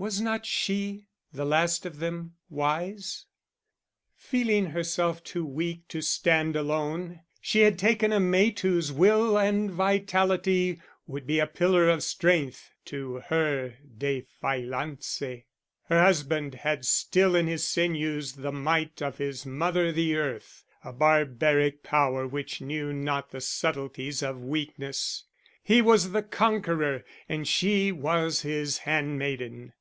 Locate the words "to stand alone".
5.88-7.20